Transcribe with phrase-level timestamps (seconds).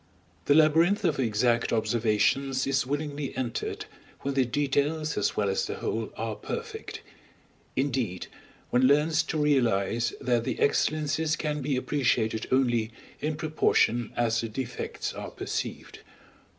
[0.45, 3.85] The labyrinth of exact observations is willingly entered
[4.21, 7.03] when the details as well as the whole are perfect;
[7.75, 8.25] indeed
[8.71, 14.49] one learns to realize that the excellences can be appreciated only in proportion as the
[14.49, 15.99] defects are perceived.